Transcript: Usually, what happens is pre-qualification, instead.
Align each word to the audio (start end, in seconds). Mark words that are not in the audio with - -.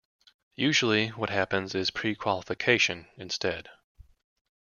Usually, 0.57 1.09
what 1.09 1.29
happens 1.29 1.75
is 1.75 1.91
pre-qualification, 1.91 3.05
instead. 3.17 3.69